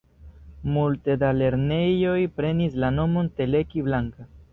[0.77, 4.27] Multe da lernejoj prenis la nomon Teleki Blanka.